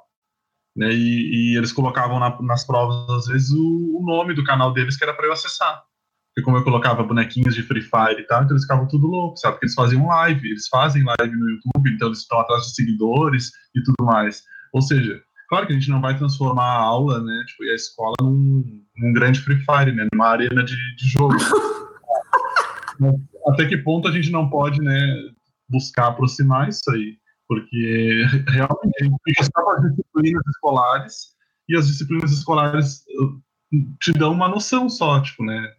Né, 0.74 0.90
e, 0.90 1.52
e, 1.52 1.58
eles 1.58 1.70
colocavam 1.70 2.18
na, 2.18 2.40
nas 2.40 2.64
provas, 2.64 3.08
às 3.10 3.26
vezes, 3.26 3.50
o, 3.50 3.98
o, 3.98 4.02
nome 4.06 4.32
do 4.34 4.42
canal 4.42 4.72
deles 4.72 4.96
que 4.96 5.04
era 5.04 5.12
para 5.12 5.26
eu 5.26 5.32
acessar. 5.32 5.82
Porque 6.28 6.42
como 6.42 6.56
eu 6.56 6.64
colocava 6.64 7.02
bonequinhos 7.02 7.54
de 7.54 7.62
Free 7.62 7.82
Fire 7.82 8.18
e 8.18 8.26
tal, 8.26 8.42
então 8.42 8.54
eles 8.54 8.62
ficavam 8.62 8.88
tudo 8.88 9.06
loucos, 9.06 9.42
sabe? 9.42 9.54
Porque 9.54 9.66
eles 9.66 9.74
faziam 9.74 10.06
live, 10.06 10.48
eles 10.48 10.66
fazem 10.68 11.04
live 11.04 11.36
no 11.36 11.50
YouTube, 11.50 11.90
então 11.90 12.08
eles 12.08 12.20
estão 12.20 12.40
atrás 12.40 12.62
de 12.62 12.74
seguidores 12.74 13.50
e 13.74 13.82
tudo 13.82 14.06
mais. 14.06 14.42
Ou 14.72 14.80
seja, 14.80 15.20
claro 15.46 15.66
que 15.66 15.74
a 15.74 15.76
gente 15.76 15.90
não 15.90 16.00
vai 16.00 16.16
transformar 16.16 16.64
a 16.64 16.80
aula, 16.80 17.22
né, 17.22 17.44
tipo, 17.48 17.64
e 17.64 17.70
a 17.70 17.74
escola 17.74 18.14
num, 18.22 18.64
num 18.96 19.12
grande 19.12 19.40
Free 19.40 19.58
Fire, 19.58 19.92
né, 19.92 20.08
numa 20.10 20.28
arena 20.28 20.64
de, 20.64 20.74
de 20.96 21.08
jogo. 21.08 21.36
Até 23.48 23.66
que 23.66 23.76
ponto 23.76 24.08
a 24.08 24.12
gente 24.12 24.30
não 24.30 24.48
pode, 24.48 24.80
né, 24.80 24.98
buscar 25.68 26.08
aproximar 26.08 26.68
isso 26.70 26.90
aí? 26.90 27.18
Porque 27.52 28.24
realmente 28.48 28.94
a 29.00 29.04
gente 29.04 29.50
com 29.52 29.70
as 29.70 29.82
disciplinas 29.82 30.42
escolares 30.48 31.14
e 31.68 31.76
as 31.76 31.86
disciplinas 31.86 32.32
escolares 32.32 33.04
te 34.00 34.12
dão 34.12 34.32
uma 34.32 34.48
noção 34.48 34.88
só, 34.88 35.20
tipo, 35.20 35.44
né? 35.44 35.72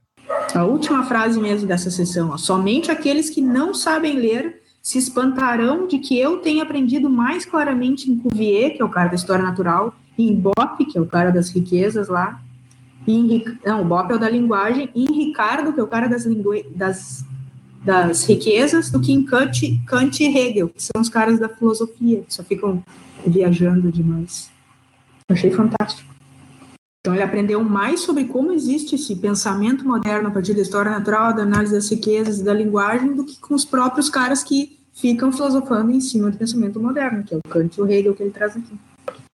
A 0.54 0.64
última 0.64 1.04
frase 1.04 1.40
mesmo 1.40 1.68
dessa 1.68 1.90
sessão, 1.90 2.30
ó, 2.30 2.38
somente 2.38 2.92
aqueles 2.92 3.30
que 3.30 3.42
não 3.42 3.74
sabem 3.74 4.20
ler 4.20 4.62
se 4.84 5.00
espantarão 5.00 5.88
de 5.88 5.98
que 5.98 6.20
eu 6.20 6.38
tenha 6.38 6.62
aprendido 6.62 7.10
mais 7.10 7.44
claramente 7.44 8.12
em 8.12 8.18
Cuvier, 8.18 8.76
que 8.76 8.82
é 8.82 8.86
o 8.86 8.90
cara 8.90 9.10
da 9.10 9.16
história 9.16 9.44
natural, 9.44 9.96
e 10.18 10.30
em 10.30 10.36
Bopp, 10.36 10.86
que 10.86 10.98
é 10.98 11.02
o 11.02 11.08
cara 11.08 11.32
das 11.32 11.50
riquezas 11.50 12.08
lá, 12.08 12.40
e 13.08 13.14
em, 13.14 13.44
não, 13.66 13.82
o 13.82 13.86
Bopp 13.86 14.12
é 14.12 14.16
o 14.16 14.20
da 14.20 14.30
linguagem, 14.30 14.90
e 14.94 15.06
em 15.06 15.26
Ricardo, 15.26 15.74
que 15.74 15.80
é 15.80 15.84
o 15.84 15.88
cara 15.88 16.08
das, 16.08 16.26
das 16.76 17.26
das 17.84 18.26
riquezas 18.26 18.90
do 18.90 19.00
que 19.00 19.12
em 19.12 19.24
Kant, 19.24 19.82
Kant 19.86 20.24
e 20.24 20.38
Hegel, 20.38 20.70
que 20.70 20.82
são 20.82 21.02
os 21.02 21.10
caras 21.10 21.40
da 21.40 21.50
filosofia, 21.50 22.22
que 22.22 22.34
só 22.34 22.44
ficam 22.44 22.84
viajando 23.26 23.92
demais. 23.92 24.50
achei 25.30 25.52
fantástico. 25.52 26.14
Então 27.02 27.14
ele 27.14 27.24
aprendeu 27.24 27.62
mais 27.62 28.00
sobre 28.00 28.24
como 28.26 28.54
existe 28.54 28.96
esse 28.96 29.14
pensamento 29.18 29.86
moderno 29.86 30.30
a 30.30 30.32
partir 30.32 30.54
da 30.54 30.62
história 30.62 30.90
natural, 30.90 31.34
da 31.34 31.44
análise 31.44 31.74
das 31.74 31.90
riquezas 31.90 32.40
e 32.40 32.46
da 32.46 32.54
linguagem, 32.54 33.14
do 33.14 33.26
que 33.26 33.38
com 33.42 33.54
os 33.54 33.66
próprios 33.66 34.10
caras 34.10 34.42
que 34.42 34.80
ficam 34.94 35.32
filosofando 35.32 35.92
em 35.92 36.00
cima 36.00 36.32
do 36.32 36.38
pensamento 36.38 36.80
moderno, 36.80 37.24
que 37.24 37.34
é 37.34 37.38
o 37.38 37.42
Kant 37.50 37.78
e 37.78 37.82
o 37.82 37.90
Hegel 37.90 38.16
que 38.16 38.24
ele 38.24 38.32
traz 38.32 38.56
aqui. 38.56 38.80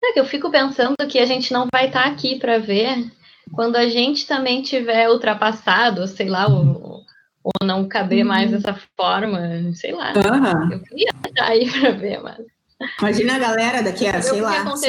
É 0.04 0.20
eu 0.20 0.26
fico 0.26 0.52
pensando 0.52 0.96
que 1.10 1.18
a 1.18 1.26
gente 1.26 1.52
não 1.52 1.68
vai 1.74 1.88
estar 1.88 2.06
aqui 2.06 2.38
para 2.38 2.60
ver 2.60 3.12
quando 3.52 3.76
a 3.76 3.90
gente 3.90 4.28
também 4.28 4.62
tiver 4.62 5.10
ultrapassado, 5.10 6.08
sei 6.08 6.30
lá, 6.30 6.48
ou, 6.48 7.05
ou 7.46 7.52
não 7.64 7.88
caber 7.88 8.24
uhum. 8.24 8.30
mais 8.30 8.50
dessa 8.50 8.74
forma, 8.98 9.40
sei 9.76 9.94
lá. 9.94 10.14
Uhum. 10.14 10.72
Eu 10.72 10.80
queria 10.80 11.12
estar 11.28 11.46
aí 11.46 11.70
para 11.70 11.92
ver, 11.92 12.24
mas. 12.24 12.44
Imagina 13.00 13.36
a 13.36 13.40
galera 13.40 13.84
daqui 13.84 14.08
a, 14.08 14.20
sei 14.20 14.42
lá, 14.42 14.58
anos, 14.62 14.82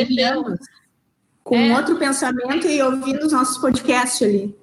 com 1.44 1.56
é. 1.56 1.76
outro 1.76 1.96
pensamento 1.98 2.66
e 2.66 2.82
ouvindo 2.82 3.26
os 3.26 3.32
nossos 3.32 3.58
podcasts 3.58 4.22
ali. 4.22 4.56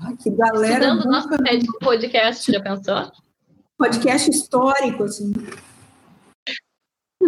Ai, 0.00 0.16
que 0.16 0.30
galera. 0.30 0.86
Estudando 0.86 1.10
nosso 1.10 1.28
podcast, 1.80 2.50
já 2.50 2.60
pensou? 2.60 3.12
Podcast 3.76 4.30
histórico, 4.30 5.04
assim. 5.04 5.32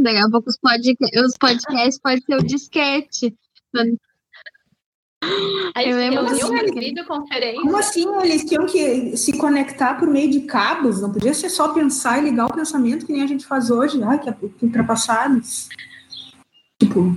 Daqui 0.02 0.18
a 0.18 0.30
pouco 0.30 0.48
os, 0.48 0.58
podca 0.58 1.20
os 1.24 1.36
podcasts 1.38 2.00
podem 2.00 2.20
ser 2.22 2.36
o 2.36 2.42
disquete. 2.42 3.36
Aí 5.74 5.90
eu 5.90 5.96
lembro 5.96 6.20
assim. 6.20 7.56
Como 7.56 7.76
assim? 7.76 8.06
Eles 8.22 8.44
tinham 8.44 8.66
que 8.66 9.16
se 9.16 9.36
conectar 9.36 9.94
por 9.94 10.08
meio 10.08 10.30
de 10.30 10.40
cabos, 10.40 11.00
não 11.00 11.12
podia 11.12 11.34
ser 11.34 11.50
só 11.50 11.72
pensar 11.72 12.18
e 12.18 12.30
ligar 12.30 12.46
o 12.46 12.54
pensamento 12.54 13.06
que 13.06 13.12
nem 13.12 13.22
a 13.22 13.26
gente 13.26 13.46
faz 13.46 13.70
hoje. 13.70 14.02
Ai, 14.02 14.18
que, 14.18 14.32
que 14.32 14.64
ultrapassados. 14.64 15.68
Tipo, 16.80 17.16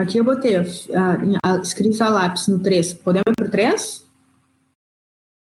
aqui 0.00 0.18
eu 0.18 0.24
botei 0.24 0.56
a, 0.56 0.62
a, 0.62 1.54
a, 1.54 1.56
escrito 1.58 2.00
a 2.02 2.08
lápis 2.08 2.46
no 2.46 2.60
3. 2.60 2.94
Podemos 2.94 3.24
ir 3.28 3.34
pro 3.34 3.50
3? 3.50 4.10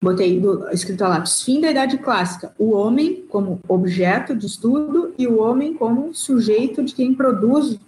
Botei 0.03 0.39
do, 0.39 0.69
escrito 0.69 1.03
a 1.03 1.09
lápis. 1.09 1.43
Fim 1.43 1.61
da 1.61 1.69
Idade 1.71 1.97
Clássica. 1.99 2.53
O 2.57 2.71
homem 2.71 3.25
como 3.27 3.59
objeto 3.67 4.35
de 4.35 4.47
estudo 4.47 5.13
e 5.17 5.27
o 5.27 5.39
homem 5.39 5.73
como 5.73 6.13
sujeito 6.13 6.83
de 6.83 6.95
quem 6.95 7.13
produz 7.13 7.73
o 7.73 7.79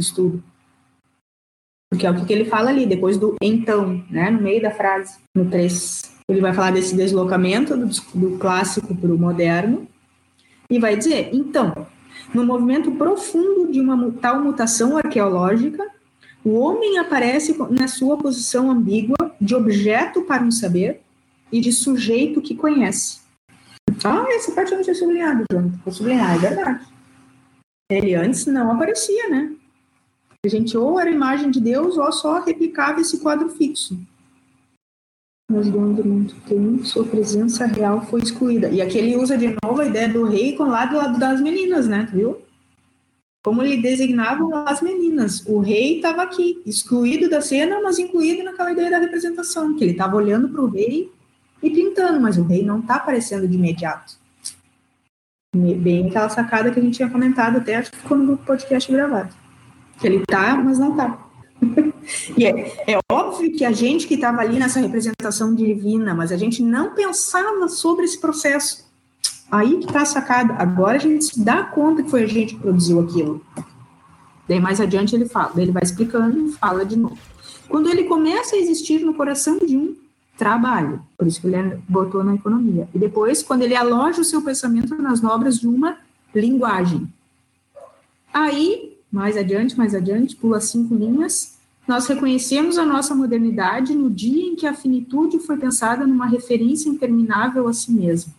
estudo. 0.00 0.42
Porque 2.00 2.06
é 2.06 2.10
o 2.10 2.24
que 2.24 2.32
ele 2.32 2.44
fala 2.46 2.70
ali, 2.70 2.86
depois 2.86 3.18
do 3.18 3.36
então, 3.42 4.02
né, 4.08 4.30
no 4.30 4.40
meio 4.40 4.62
da 4.62 4.70
frase, 4.70 5.18
no 5.34 5.44
3. 5.44 6.02
Ele 6.30 6.40
vai 6.40 6.54
falar 6.54 6.70
desse 6.70 6.96
deslocamento 6.96 7.76
do, 7.76 7.86
do 8.14 8.38
clássico 8.38 8.94
para 8.94 9.12
o 9.12 9.18
moderno 9.18 9.86
e 10.70 10.78
vai 10.78 10.96
dizer: 10.96 11.28
então, 11.30 11.86
no 12.32 12.46
movimento 12.46 12.90
profundo 12.92 13.70
de 13.70 13.80
uma 13.80 14.12
tal 14.12 14.40
mutação 14.40 14.96
arqueológica, 14.96 15.86
o 16.42 16.58
homem 16.58 16.98
aparece 16.98 17.54
na 17.68 17.86
sua 17.86 18.16
posição 18.16 18.70
ambígua 18.70 19.34
de 19.38 19.54
objeto 19.54 20.22
para 20.22 20.42
um 20.42 20.50
saber 20.50 21.02
e 21.52 21.60
de 21.60 21.70
sujeito 21.70 22.40
que 22.40 22.54
conhece. 22.54 23.20
Ah, 24.02 24.24
essa 24.30 24.52
parte 24.52 24.72
eu 24.72 24.78
não 24.78 24.84
tinha 24.84 24.94
sublinhado, 24.94 25.44
João. 25.52 25.70
Vou 25.84 25.92
sublinhar, 25.92 26.34
é 26.34 26.38
verdade. 26.38 26.86
Ele 27.90 28.14
antes 28.14 28.46
não 28.46 28.72
aparecia, 28.72 29.28
né? 29.28 29.52
A 30.42 30.48
gente 30.48 30.74
ou 30.76 30.98
era 30.98 31.10
imagem 31.10 31.50
de 31.50 31.60
Deus 31.60 31.98
ou 31.98 32.10
só 32.10 32.40
replicava 32.40 33.00
esse 33.00 33.20
quadro 33.20 33.50
fixo. 33.50 34.00
Mas 35.50 35.68
do 35.68 35.78
muito 35.78 36.34
tempo, 36.48 36.86
sua 36.86 37.04
presença 37.04 37.66
real 37.66 38.06
foi 38.06 38.22
excluída. 38.22 38.70
E 38.70 38.80
aqui 38.80 38.96
ele 38.96 39.16
usa 39.16 39.36
de 39.36 39.54
novo 39.62 39.82
a 39.82 39.86
ideia 39.86 40.08
do 40.08 40.24
rei 40.24 40.56
com 40.56 40.64
lá 40.64 40.86
do 40.86 40.96
lado 40.96 41.18
das 41.18 41.42
meninas, 41.42 41.86
né? 41.86 42.08
Viu? 42.10 42.40
Como 43.44 43.62
ele 43.62 43.82
designava 43.82 44.64
as 44.66 44.80
meninas. 44.80 45.44
O 45.46 45.58
rei 45.58 45.96
estava 45.96 46.22
aqui, 46.22 46.62
excluído 46.64 47.28
da 47.28 47.42
cena, 47.42 47.82
mas 47.82 47.98
incluído 47.98 48.42
naquela 48.42 48.72
ideia 48.72 48.90
da 48.90 48.98
representação, 48.98 49.76
que 49.76 49.84
ele 49.84 49.92
estava 49.92 50.16
olhando 50.16 50.48
para 50.48 50.62
o 50.62 50.70
rei 50.70 51.12
e 51.62 51.68
pintando, 51.68 52.18
mas 52.18 52.38
o 52.38 52.44
rei 52.44 52.64
não 52.64 52.78
está 52.80 52.94
aparecendo 52.94 53.46
de 53.46 53.56
imediato. 53.56 54.18
Bem 55.54 56.08
aquela 56.08 56.30
sacada 56.30 56.70
que 56.70 56.78
a 56.78 56.82
gente 56.82 56.96
tinha 56.96 57.10
comentado 57.10 57.58
até, 57.58 57.74
acho 57.74 57.90
que 57.90 57.98
ficou 57.98 58.16
no 58.16 58.38
podcast 58.38 58.90
gravado 58.90 59.39
que 60.00 60.06
ele 60.06 60.24
tá, 60.26 60.56
mas 60.56 60.78
não 60.78 60.96
tá. 60.96 61.26
e 62.36 62.46
é, 62.46 62.92
é, 62.92 62.98
óbvio 63.12 63.52
que 63.52 63.64
a 63.64 63.72
gente 63.72 64.06
que 64.06 64.14
estava 64.14 64.40
ali 64.40 64.58
nessa 64.58 64.80
representação 64.80 65.54
divina, 65.54 66.14
mas 66.14 66.32
a 66.32 66.36
gente 66.36 66.62
não 66.62 66.94
pensava 66.94 67.68
sobre 67.68 68.04
esse 68.04 68.18
processo. 68.18 68.88
Aí 69.50 69.78
que 69.78 69.86
está 69.86 70.02
a 70.02 70.06
sacada. 70.06 70.54
Agora 70.54 70.96
a 70.96 71.00
gente 71.00 71.24
se 71.24 71.44
dá 71.44 71.64
conta 71.64 72.02
que 72.02 72.10
foi 72.10 72.22
a 72.22 72.26
gente 72.26 72.54
que 72.54 72.60
produziu 72.60 73.00
aquilo. 73.00 73.44
Daí 74.48 74.60
mais 74.60 74.80
adiante 74.80 75.14
ele 75.14 75.28
fala, 75.28 75.52
ele 75.56 75.70
vai 75.70 75.82
explicando 75.82 76.46
e 76.46 76.52
fala 76.52 76.84
de 76.84 76.96
novo. 76.96 77.18
Quando 77.68 77.88
ele 77.88 78.04
começa 78.04 78.56
a 78.56 78.58
existir 78.58 79.00
no 79.00 79.14
coração 79.14 79.58
de 79.58 79.76
um 79.76 79.94
trabalho, 80.36 81.02
por 81.16 81.26
isso 81.26 81.40
que 81.40 81.46
ele 81.46 81.78
botou 81.88 82.24
na 82.24 82.34
economia. 82.34 82.88
E 82.94 82.98
depois, 82.98 83.42
quando 83.42 83.62
ele 83.62 83.76
aloja 83.76 84.22
o 84.22 84.24
seu 84.24 84.42
pensamento 84.42 84.94
nas 85.00 85.22
obras 85.22 85.58
de 85.58 85.68
uma 85.68 85.98
linguagem. 86.34 87.12
Aí 88.32 88.89
mais 89.10 89.36
adiante, 89.36 89.76
mais 89.76 89.94
adiante, 89.94 90.36
pula 90.36 90.60
cinco 90.60 90.94
linhas. 90.94 91.58
Nós 91.86 92.06
reconhecemos 92.06 92.78
a 92.78 92.86
nossa 92.86 93.14
modernidade 93.14 93.94
no 93.94 94.08
dia 94.08 94.44
em 94.44 94.54
que 94.54 94.66
a 94.66 94.74
finitude 94.74 95.40
foi 95.40 95.56
pensada 95.56 96.06
numa 96.06 96.26
referência 96.26 96.88
interminável 96.88 97.66
a 97.66 97.72
si 97.72 97.90
mesmo. 97.90 98.32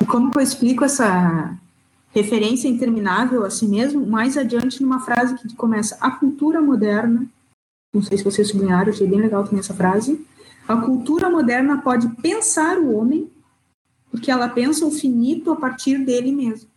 E 0.00 0.04
como 0.04 0.30
eu 0.34 0.40
explico 0.40 0.84
essa 0.84 1.56
referência 2.10 2.68
interminável 2.68 3.44
a 3.44 3.50
si 3.50 3.66
mesmo? 3.66 4.04
Mais 4.06 4.36
adiante, 4.36 4.82
numa 4.82 5.00
frase 5.00 5.36
que 5.36 5.54
começa: 5.56 5.96
A 6.00 6.10
cultura 6.10 6.60
moderna. 6.60 7.26
Não 7.94 8.02
sei 8.02 8.18
se 8.18 8.24
vocês 8.24 8.48
sublinharam, 8.48 8.90
achei 8.90 9.06
bem 9.06 9.20
legal 9.20 9.44
também 9.44 9.60
essa 9.60 9.72
frase. 9.72 10.26
A 10.68 10.76
cultura 10.76 11.30
moderna 11.30 11.78
pode 11.78 12.08
pensar 12.16 12.76
o 12.78 12.94
homem, 12.94 13.30
porque 14.10 14.30
ela 14.30 14.48
pensa 14.48 14.84
o 14.84 14.90
finito 14.90 15.50
a 15.50 15.56
partir 15.56 16.04
dele 16.04 16.32
mesmo 16.32 16.68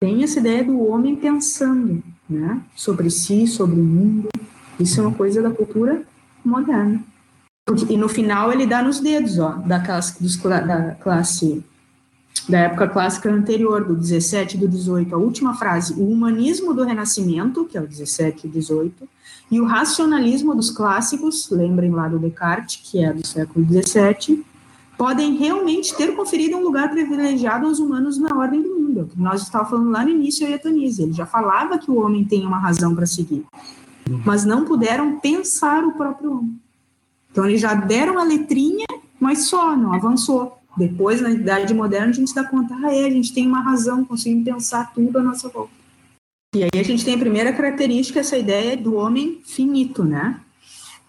tem 0.00 0.22
essa 0.24 0.38
ideia 0.38 0.64
do 0.64 0.80
homem 0.80 1.14
pensando, 1.14 2.02
né, 2.28 2.62
sobre 2.74 3.10
si, 3.10 3.46
sobre 3.46 3.78
o 3.78 3.84
mundo. 3.84 4.30
Isso 4.78 4.98
é 4.98 5.06
uma 5.06 5.14
coisa 5.14 5.42
da 5.42 5.50
cultura 5.50 6.02
moderna. 6.42 7.04
E 7.88 7.96
no 7.98 8.08
final 8.08 8.50
ele 8.50 8.66
dá 8.66 8.82
nos 8.82 8.98
dedos, 8.98 9.38
ó, 9.38 9.50
da 9.50 9.78
classe, 9.78 10.20
dos, 10.22 10.36
da 10.38 10.92
classe 10.94 11.62
da 12.48 12.60
época 12.60 12.88
clássica 12.88 13.30
anterior, 13.30 13.84
do 13.84 13.94
17 13.94 14.56
e 14.56 14.60
do 14.60 14.66
18, 14.66 15.14
a 15.14 15.18
última 15.18 15.54
frase, 15.54 15.92
o 15.92 16.08
humanismo 16.08 16.72
do 16.72 16.82
Renascimento, 16.82 17.66
que 17.66 17.76
é 17.76 17.80
o 17.80 17.86
17 17.86 18.46
e 18.46 18.50
18, 18.50 19.08
e 19.50 19.60
o 19.60 19.66
racionalismo 19.66 20.54
dos 20.54 20.70
clássicos, 20.70 21.50
lembrem 21.50 21.90
lá 21.90 22.08
do 22.08 22.18
Descartes, 22.18 22.80
que 22.82 23.04
é 23.04 23.12
do 23.12 23.24
século 23.24 23.64
17, 23.66 24.44
podem 24.96 25.36
realmente 25.36 25.94
ter 25.94 26.16
conferido 26.16 26.56
um 26.56 26.62
lugar 26.62 26.90
privilegiado 26.90 27.66
aos 27.66 27.78
humanos 27.78 28.18
na 28.18 28.34
ordem 28.34 28.62
do 28.62 28.68
mundo. 28.70 28.79
Nós 29.16 29.42
estávamos 29.42 29.70
falando 29.70 29.90
lá 29.90 30.04
no 30.04 30.10
início, 30.10 30.46
a 30.46 30.50
ele 30.50 31.12
já 31.12 31.26
falava 31.26 31.78
que 31.78 31.90
o 31.90 32.00
homem 32.00 32.24
tem 32.24 32.46
uma 32.46 32.58
razão 32.58 32.94
para 32.94 33.06
seguir, 33.06 33.44
mas 34.24 34.44
não 34.44 34.64
puderam 34.64 35.18
pensar 35.18 35.84
o 35.84 35.92
próprio 35.92 36.38
homem. 36.38 36.60
Então, 37.30 37.46
eles 37.46 37.60
já 37.60 37.74
deram 37.74 38.18
a 38.18 38.24
letrinha, 38.24 38.86
mas 39.20 39.44
só, 39.44 39.76
não 39.76 39.94
avançou. 39.94 40.58
Depois, 40.76 41.20
na 41.20 41.30
Idade 41.30 41.72
Moderna, 41.74 42.08
a 42.08 42.12
gente 42.12 42.28
se 42.28 42.34
dá 42.34 42.44
conta, 42.44 42.74
ah, 42.74 42.94
é, 42.94 43.06
a 43.06 43.10
gente 43.10 43.32
tem 43.32 43.46
uma 43.46 43.60
razão, 43.60 44.04
conseguimos 44.04 44.44
pensar 44.44 44.92
tudo 44.92 45.18
à 45.18 45.22
nossa 45.22 45.48
volta. 45.48 45.72
E 46.54 46.64
aí 46.64 46.70
a 46.74 46.82
gente 46.82 47.04
tem 47.04 47.14
a 47.14 47.18
primeira 47.18 47.52
característica, 47.52 48.18
essa 48.18 48.36
ideia 48.36 48.76
do 48.76 48.96
homem 48.96 49.40
finito, 49.44 50.02
né? 50.02 50.40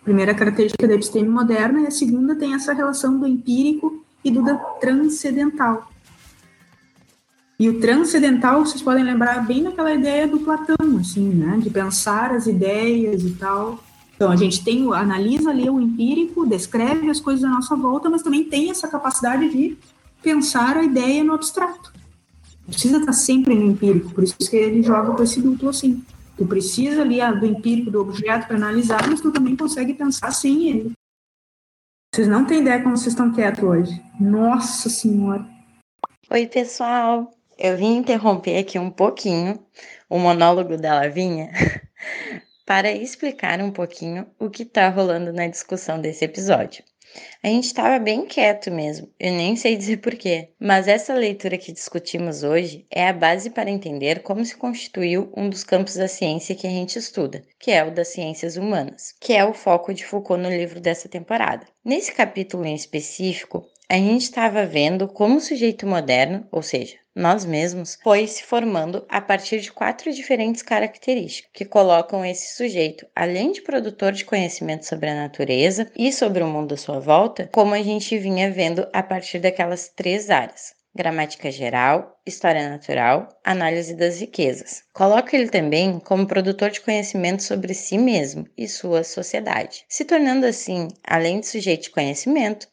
primeira 0.03 0.33
característica 0.33 0.87
da 0.87 0.95
episteme 0.95 1.29
moderna, 1.29 1.81
e 1.81 1.87
a 1.87 1.91
segunda 1.91 2.35
tem 2.35 2.53
essa 2.53 2.73
relação 2.73 3.19
do 3.19 3.27
empírico 3.27 4.03
e 4.23 4.31
do 4.31 4.43
transcendental. 4.79 5.91
E 7.61 7.69
o 7.69 7.79
transcendental, 7.79 8.65
vocês 8.65 8.81
podem 8.81 9.03
lembrar 9.03 9.45
bem 9.45 9.61
daquela 9.61 9.93
ideia 9.93 10.27
do 10.27 10.39
Platão, 10.39 10.97
assim, 10.99 11.29
né, 11.29 11.59
de 11.61 11.69
pensar 11.69 12.31
as 12.31 12.47
ideias 12.47 13.21
e 13.21 13.35
tal. 13.35 13.83
Então, 14.15 14.31
a 14.31 14.35
gente 14.35 14.63
tem, 14.63 14.91
analisa 14.95 15.51
ali 15.51 15.69
o 15.69 15.79
empírico, 15.79 16.47
descreve 16.47 17.07
as 17.07 17.19
coisas 17.19 17.43
à 17.43 17.49
nossa 17.49 17.75
volta, 17.75 18.09
mas 18.09 18.23
também 18.23 18.45
tem 18.45 18.71
essa 18.71 18.87
capacidade 18.87 19.47
de 19.49 19.77
pensar 20.23 20.75
a 20.75 20.83
ideia 20.83 21.23
no 21.23 21.35
abstrato. 21.35 21.93
Precisa 22.65 22.97
estar 22.97 23.13
sempre 23.13 23.53
no 23.53 23.67
empírico, 23.67 24.11
por 24.11 24.23
isso 24.23 24.35
que 24.37 24.55
ele 24.55 24.81
joga 24.81 25.13
com 25.13 25.21
esse 25.21 25.39
duplo 25.39 25.69
assim. 25.69 26.03
Tu 26.35 26.43
precisa 26.47 27.03
ali 27.03 27.19
do 27.39 27.45
empírico 27.45 27.91
do 27.91 28.01
objeto 28.01 28.47
para 28.47 28.55
analisar, 28.55 29.07
mas 29.07 29.21
tu 29.21 29.31
também 29.31 29.55
consegue 29.55 29.93
pensar 29.93 30.31
sem 30.31 30.67
ele. 30.67 30.93
Vocês 32.11 32.27
não 32.27 32.43
têm 32.43 32.61
ideia 32.61 32.81
como 32.81 32.97
vocês 32.97 33.13
estão 33.13 33.31
quietos 33.31 33.63
hoje. 33.63 34.01
Nossa 34.19 34.89
Senhora. 34.89 35.47
Oi, 36.31 36.47
pessoal. 36.47 37.31
Eu 37.63 37.77
vim 37.77 37.97
interromper 37.97 38.57
aqui 38.57 38.79
um 38.79 38.89
pouquinho 38.89 39.63
o 40.09 40.17
monólogo 40.17 40.77
da 40.77 40.95
Lavinha 40.95 41.51
para 42.65 42.91
explicar 42.91 43.61
um 43.61 43.69
pouquinho 43.69 44.25
o 44.39 44.49
que 44.49 44.63
está 44.63 44.89
rolando 44.89 45.31
na 45.31 45.45
discussão 45.45 46.01
desse 46.01 46.25
episódio. 46.25 46.83
A 47.43 47.47
gente 47.49 47.65
estava 47.65 47.99
bem 47.99 48.25
quieto 48.25 48.71
mesmo, 48.71 49.13
eu 49.19 49.31
nem 49.33 49.55
sei 49.55 49.75
dizer 49.75 49.97
porquê, 49.97 50.49
mas 50.59 50.87
essa 50.87 51.13
leitura 51.13 51.55
que 51.55 51.71
discutimos 51.71 52.41
hoje 52.41 52.87
é 52.89 53.07
a 53.07 53.13
base 53.13 53.51
para 53.51 53.69
entender 53.69 54.23
como 54.23 54.43
se 54.43 54.57
constituiu 54.57 55.31
um 55.37 55.47
dos 55.47 55.63
campos 55.63 55.93
da 55.93 56.07
ciência 56.07 56.55
que 56.55 56.65
a 56.65 56.71
gente 56.71 56.97
estuda, 56.97 57.43
que 57.59 57.69
é 57.69 57.83
o 57.83 57.93
das 57.93 58.07
ciências 58.07 58.57
humanas, 58.57 59.13
que 59.19 59.33
é 59.33 59.45
o 59.45 59.53
foco 59.53 59.93
de 59.93 60.03
Foucault 60.03 60.41
no 60.41 60.49
livro 60.49 60.81
dessa 60.81 61.07
temporada. 61.07 61.67
Nesse 61.85 62.11
capítulo 62.11 62.65
em 62.65 62.73
específico, 62.73 63.67
a 63.87 63.97
gente 63.97 64.23
estava 64.23 64.65
vendo 64.65 65.07
como 65.07 65.35
o 65.35 65.41
sujeito 65.41 65.85
moderno, 65.85 66.47
ou 66.51 66.63
seja, 66.63 67.00
nós 67.15 67.43
mesmos, 67.45 67.97
foi 68.01 68.25
se 68.25 68.43
formando 68.43 69.05
a 69.09 69.19
partir 69.19 69.59
de 69.59 69.71
quatro 69.71 70.11
diferentes 70.13 70.61
características 70.61 71.51
que 71.53 71.65
colocam 71.65 72.23
esse 72.23 72.55
sujeito, 72.55 73.05
além 73.15 73.51
de 73.51 73.61
produtor 73.61 74.13
de 74.13 74.23
conhecimento 74.23 74.85
sobre 74.85 75.09
a 75.09 75.15
natureza 75.15 75.91
e 75.95 76.11
sobre 76.13 76.41
o 76.41 76.47
mundo 76.47 76.73
à 76.73 76.77
sua 76.77 76.99
volta, 76.99 77.49
como 77.51 77.73
a 77.73 77.81
gente 77.81 78.17
vinha 78.17 78.49
vendo 78.49 78.87
a 78.93 79.03
partir 79.03 79.39
daquelas 79.39 79.89
três 79.89 80.29
áreas: 80.29 80.73
gramática 80.95 81.51
geral, 81.51 82.17
história 82.25 82.69
natural, 82.69 83.27
análise 83.43 83.93
das 83.95 84.19
riquezas. 84.19 84.83
Coloca 84.93 85.35
ele 85.35 85.49
também 85.49 85.99
como 85.99 86.27
produtor 86.27 86.69
de 86.69 86.81
conhecimento 86.81 87.43
sobre 87.43 87.73
si 87.73 87.97
mesmo 87.97 88.45
e 88.57 88.67
sua 88.67 89.03
sociedade, 89.03 89.83
se 89.89 90.05
tornando 90.05 90.45
assim, 90.45 90.87
além 91.03 91.39
de 91.39 91.47
sujeito 91.47 91.83
de 91.83 91.91
conhecimento, 91.91 92.67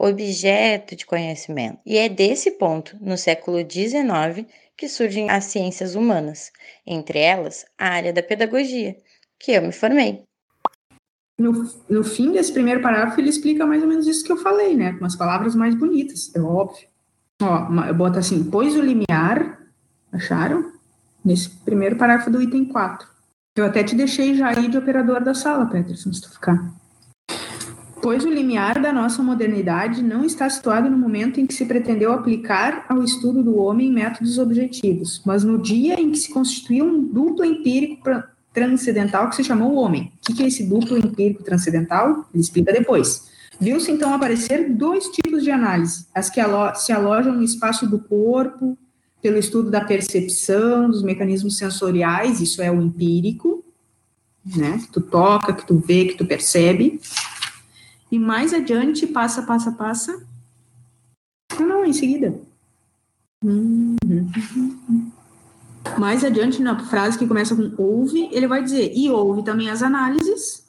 objeto 0.00 0.96
de 0.96 1.04
conhecimento. 1.04 1.78
E 1.84 1.98
é 1.98 2.08
desse 2.08 2.52
ponto, 2.52 2.96
no 3.00 3.18
século 3.18 3.58
XIX, 3.58 4.46
que 4.74 4.88
surgem 4.88 5.28
as 5.28 5.44
ciências 5.44 5.94
humanas, 5.94 6.50
entre 6.86 7.18
elas 7.18 7.66
a 7.78 7.88
área 7.88 8.12
da 8.12 8.22
pedagogia, 8.22 8.96
que 9.38 9.52
eu 9.52 9.60
me 9.60 9.72
formei. 9.72 10.22
No, 11.38 11.52
no 11.88 12.02
fim 12.02 12.32
desse 12.32 12.52
primeiro 12.52 12.80
parágrafo, 12.80 13.20
ele 13.20 13.28
explica 13.28 13.66
mais 13.66 13.82
ou 13.82 13.88
menos 13.88 14.06
isso 14.06 14.24
que 14.24 14.32
eu 14.32 14.38
falei, 14.38 14.74
né? 14.74 14.94
Com 14.94 15.04
as 15.04 15.16
palavras 15.16 15.54
mais 15.54 15.74
bonitas, 15.74 16.34
é 16.34 16.40
óbvio. 16.40 16.88
Ó, 17.42 17.92
boto 17.92 18.18
assim, 18.18 18.44
pois 18.44 18.74
o 18.76 18.80
limiar, 18.80 19.58
acharam? 20.12 20.72
Nesse 21.22 21.50
primeiro 21.50 21.96
parágrafo 21.96 22.30
do 22.30 22.40
item 22.40 22.64
4. 22.66 23.06
Eu 23.56 23.66
até 23.66 23.84
te 23.84 23.94
deixei 23.94 24.34
já 24.34 24.48
aí 24.48 24.68
de 24.68 24.78
operador 24.78 25.22
da 25.22 25.34
sala, 25.34 25.66
Peterson, 25.66 26.12
se 26.12 26.22
tu 26.22 26.30
ficar 26.30 26.79
pois 28.02 28.24
o 28.24 28.30
limiar 28.30 28.80
da 28.80 28.92
nossa 28.92 29.22
modernidade 29.22 30.02
não 30.02 30.24
está 30.24 30.48
situado 30.48 30.88
no 30.88 30.96
momento 30.96 31.38
em 31.38 31.46
que 31.46 31.54
se 31.54 31.66
pretendeu 31.66 32.12
aplicar 32.12 32.86
ao 32.88 33.02
estudo 33.02 33.42
do 33.42 33.56
homem 33.58 33.92
métodos 33.92 34.38
objetivos, 34.38 35.20
mas 35.24 35.44
no 35.44 35.58
dia 35.58 36.00
em 36.00 36.10
que 36.10 36.18
se 36.18 36.32
constituiu 36.32 36.86
um 36.86 37.04
duplo 37.04 37.44
empírico 37.44 38.02
transcendental 38.52 39.28
que 39.28 39.36
se 39.36 39.44
chamou 39.44 39.72
o 39.72 39.76
homem. 39.76 40.12
O 40.28 40.34
que 40.34 40.42
é 40.42 40.46
esse 40.46 40.64
duplo 40.64 40.96
empírico 40.96 41.42
transcendental? 41.42 42.26
Ele 42.32 42.42
explica 42.42 42.72
depois. 42.72 43.28
Viu-se 43.60 43.90
então 43.90 44.14
aparecer 44.14 44.70
dois 44.70 45.06
tipos 45.08 45.44
de 45.44 45.50
análise: 45.50 46.06
as 46.14 46.30
que 46.30 46.40
se 46.76 46.92
alojam 46.92 47.34
no 47.34 47.42
espaço 47.42 47.86
do 47.86 47.98
corpo, 47.98 48.76
pelo 49.20 49.36
estudo 49.36 49.70
da 49.70 49.84
percepção, 49.84 50.88
dos 50.88 51.02
mecanismos 51.02 51.58
sensoriais, 51.58 52.40
isso 52.40 52.62
é 52.62 52.70
o 52.70 52.80
empírico, 52.80 53.62
né? 54.44 54.78
Que 54.78 54.92
tu 54.92 55.00
toca, 55.02 55.52
que 55.52 55.66
tu 55.66 55.76
vê, 55.78 56.06
que 56.06 56.14
tu 56.14 56.24
percebe 56.24 56.98
e 58.10 58.18
mais 58.18 58.52
adiante, 58.52 59.06
passa, 59.06 59.42
passa, 59.42 59.72
passa. 59.72 60.26
Não, 61.58 61.66
não, 61.66 61.84
em 61.84 61.92
seguida. 61.92 62.40
Mais 65.98 66.24
adiante, 66.24 66.60
na 66.60 66.78
frase 66.78 67.18
que 67.18 67.26
começa 67.26 67.54
com 67.54 67.72
ouve, 67.80 68.28
ele 68.32 68.46
vai 68.46 68.62
dizer, 68.62 68.92
e 68.94 69.10
ouve 69.10 69.44
também 69.44 69.70
as 69.70 69.82
análises, 69.82 70.66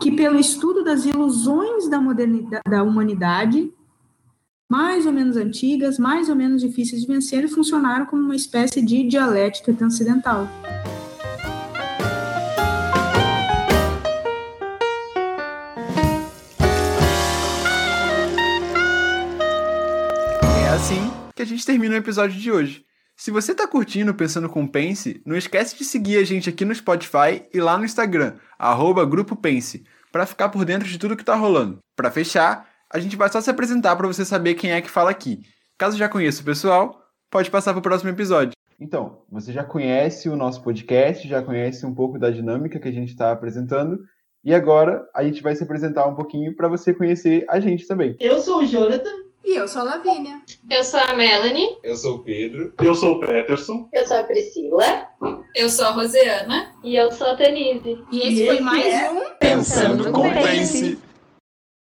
que 0.00 0.12
pelo 0.12 0.38
estudo 0.38 0.84
das 0.84 1.04
ilusões 1.06 1.88
da, 1.88 2.00
modernidade, 2.00 2.62
da 2.68 2.82
humanidade, 2.82 3.72
mais 4.68 5.06
ou 5.06 5.12
menos 5.12 5.36
antigas, 5.36 5.98
mais 5.98 6.28
ou 6.28 6.34
menos 6.34 6.60
difíceis 6.60 7.02
de 7.02 7.06
vencer, 7.06 7.48
funcionaram 7.48 8.06
como 8.06 8.22
uma 8.22 8.36
espécie 8.36 8.82
de 8.82 9.04
dialética 9.08 9.72
transcendental. 9.72 10.48
Gente 21.46 21.64
termina 21.64 21.94
o 21.94 21.98
episódio 21.98 22.38
de 22.38 22.52
hoje. 22.52 22.84
Se 23.16 23.30
você 23.30 23.54
tá 23.54 23.66
curtindo 23.66 24.14
Pensando 24.14 24.48
com 24.48 24.66
Pense, 24.66 25.22
não 25.24 25.36
esquece 25.36 25.76
de 25.78 25.84
seguir 25.84 26.18
a 26.18 26.24
gente 26.24 26.50
aqui 26.50 26.64
no 26.66 26.74
Spotify 26.74 27.46
e 27.52 27.60
lá 27.60 27.78
no 27.78 27.84
Instagram, 27.84 28.34
arroba 28.58 29.06
Grupo 29.06 29.34
Pense, 29.34 29.84
para 30.12 30.26
ficar 30.26 30.50
por 30.50 30.64
dentro 30.66 30.86
de 30.86 30.98
tudo 30.98 31.16
que 31.16 31.24
tá 31.24 31.34
rolando. 31.34 31.78
Para 31.96 32.10
fechar, 32.10 32.68
a 32.92 32.98
gente 32.98 33.16
vai 33.16 33.30
só 33.30 33.40
se 33.40 33.48
apresentar 33.48 33.96
para 33.96 34.06
você 34.06 34.24
saber 34.24 34.54
quem 34.54 34.72
é 34.72 34.82
que 34.82 34.90
fala 34.90 35.10
aqui. 35.10 35.40
Caso 35.78 35.96
já 35.96 36.08
conheça 36.08 36.42
o 36.42 36.44
pessoal, 36.44 37.00
pode 37.30 37.50
passar 37.50 37.72
para 37.72 37.80
o 37.80 37.82
próximo 37.82 38.10
episódio. 38.10 38.52
Então, 38.78 39.22
você 39.30 39.52
já 39.52 39.64
conhece 39.64 40.28
o 40.28 40.36
nosso 40.36 40.62
podcast, 40.62 41.26
já 41.26 41.42
conhece 41.42 41.86
um 41.86 41.94
pouco 41.94 42.18
da 42.18 42.30
dinâmica 42.30 42.78
que 42.78 42.88
a 42.88 42.92
gente 42.92 43.10
está 43.10 43.32
apresentando, 43.32 43.98
e 44.44 44.54
agora 44.54 45.08
a 45.14 45.24
gente 45.24 45.42
vai 45.42 45.56
se 45.56 45.64
apresentar 45.64 46.06
um 46.06 46.14
pouquinho 46.14 46.54
para 46.54 46.68
você 46.68 46.92
conhecer 46.92 47.46
a 47.48 47.58
gente 47.58 47.86
também. 47.86 48.14
Eu 48.20 48.38
sou 48.40 48.58
o 48.58 48.66
Jonathan. 48.66 49.25
E 49.46 49.54
eu 49.54 49.68
sou 49.68 49.82
a 49.82 49.84
Lavínia. 49.84 50.42
Eu 50.68 50.82
sou 50.82 50.98
a 50.98 51.14
Melanie. 51.14 51.78
Eu 51.84 51.94
sou 51.94 52.16
o 52.16 52.18
Pedro. 52.18 52.74
Eu 52.82 52.96
sou 52.96 53.12
o 53.12 53.20
Peterson. 53.20 53.88
Eu 53.92 54.04
sou 54.04 54.16
a 54.16 54.24
Priscila. 54.24 55.06
Eu 55.54 55.70
sou 55.70 55.86
a 55.86 55.90
Rosiana. 55.90 56.74
E 56.82 56.96
eu 56.96 57.12
sou 57.12 57.28
a 57.28 57.34
Denise. 57.34 57.96
E 58.10 58.22
esse 58.22 58.42
e 58.42 58.46
foi 58.46 58.58
mais 58.58 58.84
é 58.84 59.08
um 59.08 59.22
Pensando 59.38 60.10
com 60.10 60.32
Pense. 60.32 60.98